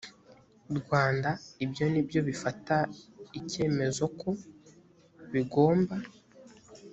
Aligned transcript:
rwanda 0.79 1.29
ibyo 1.65 1.85
nibyo 1.91 2.19
bifata 2.27 2.75
icyemezoku 3.39 4.29
bigomba 5.31 5.95